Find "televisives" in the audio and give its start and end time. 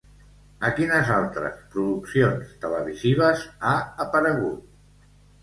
2.65-3.45